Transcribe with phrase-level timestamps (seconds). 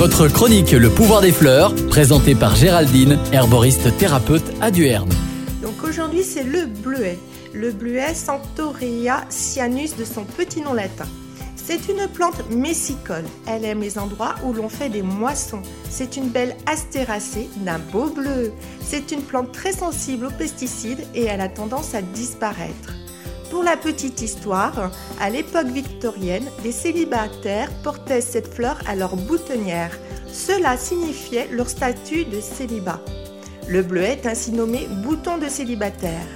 [0.00, 5.10] Votre chronique Le pouvoir des fleurs, présentée par Géraldine, herboriste thérapeute à Duerne.
[5.62, 7.18] Donc aujourd'hui c'est le bleuet.
[7.52, 11.04] Le bleuet Centaurea cyanus de son petit nom latin.
[11.54, 13.26] C'est une plante messicole.
[13.46, 15.60] Elle aime les endroits où l'on fait des moissons.
[15.90, 18.52] C'est une belle astéracée d'un beau bleu.
[18.80, 22.94] C'est une plante très sensible aux pesticides et elle a tendance à disparaître.
[23.50, 29.90] Pour la petite histoire, à l'époque victorienne, les célibataires portaient cette fleur à leur boutonnière.
[30.32, 33.00] Cela signifiait leur statut de célibat.
[33.68, 36.26] Le bleuet est ainsi nommé bouton de célibataire.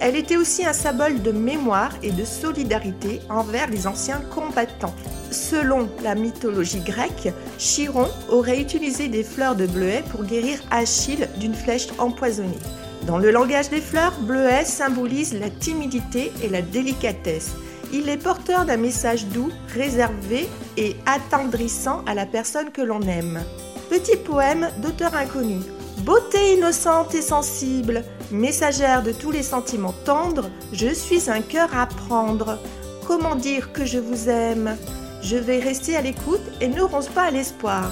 [0.00, 4.94] Elle était aussi un symbole de mémoire et de solidarité envers les anciens combattants.
[5.30, 11.54] Selon la mythologie grecque, Chiron aurait utilisé des fleurs de bleuet pour guérir Achille d'une
[11.54, 12.58] flèche empoisonnée.
[13.06, 17.52] Dans le langage des fleurs, bleuet symbolise la timidité et la délicatesse.
[17.92, 23.42] Il est porteur d'un message doux, réservé et attendrissant à la personne que l'on aime.
[23.88, 25.56] Petit poème d'auteur inconnu.
[26.04, 31.86] Beauté innocente et sensible, messagère de tous les sentiments tendres, je suis un cœur à
[31.86, 32.58] prendre.
[33.06, 34.76] Comment dire que je vous aime?
[35.22, 37.90] Je vais rester à l'écoute et ne ronce pas à l'espoir.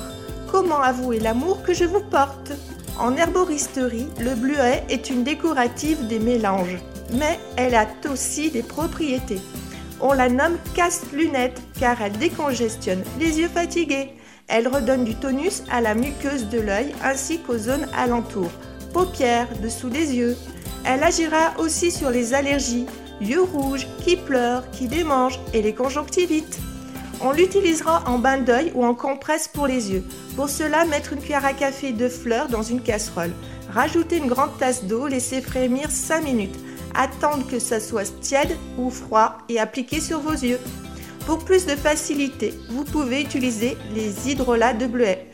[0.50, 2.52] Comment avouer l'amour que je vous porte?
[2.98, 6.78] En herboristerie, le bleuet est une décorative des mélanges,
[7.12, 9.40] mais elle a aussi des propriétés.
[10.00, 14.10] On la nomme casse-lunette car elle décongestionne les yeux fatigués.
[14.48, 18.50] Elle redonne du tonus à la muqueuse de l'œil ainsi qu'aux zones alentours,
[18.92, 20.36] paupières, dessous des yeux.
[20.84, 22.86] Elle agira aussi sur les allergies,
[23.20, 26.58] yeux rouges, qui pleurent, qui démangent et les conjonctivites.
[27.20, 30.04] On l'utilisera en bain d'œil ou en compresse pour les yeux.
[30.36, 33.32] Pour cela, mettre une cuillère à café de fleurs dans une casserole.
[33.72, 36.58] Rajouter une grande tasse d'eau, laisser frémir 5 minutes.
[36.94, 40.60] Attendre que ça soit tiède ou froid et appliquer sur vos yeux.
[41.26, 45.26] Pour plus de facilité, vous pouvez utiliser les hydrolats de bleuet.